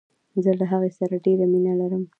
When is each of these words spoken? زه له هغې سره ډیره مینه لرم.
زه 0.43 0.51
له 0.59 0.65
هغې 0.71 0.91
سره 0.99 1.15
ډیره 1.25 1.45
مینه 1.51 1.73
لرم. 1.79 2.03